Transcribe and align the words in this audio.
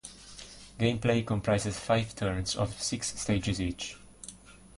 Gameplay 0.79 1.23
comprises 1.23 1.77
five 1.77 2.15
turns 2.15 2.55
of 2.55 2.81
six 2.81 3.13
stages 3.21 3.61
each. 3.61 3.97